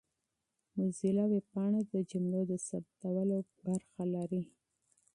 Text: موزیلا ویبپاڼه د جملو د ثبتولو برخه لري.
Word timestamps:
موزیلا 0.77 1.23
ویبپاڼه 1.33 1.79
د 1.93 1.95
جملو 2.11 2.39
د 2.51 2.53
ثبتولو 2.67 3.37
برخه 3.65 4.03
لري. 4.15 4.43